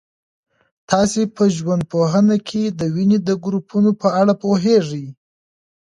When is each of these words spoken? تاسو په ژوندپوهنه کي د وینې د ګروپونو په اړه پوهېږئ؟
تاسو 0.89 1.21
په 1.35 1.43
ژوندپوهنه 1.55 2.35
کي 2.47 2.63
د 2.79 2.81
وینې 2.95 3.17
د 3.27 3.29
ګروپونو 3.43 3.91
په 4.01 4.07
اړه 4.21 4.33
پوهېږئ؟ 4.41 5.05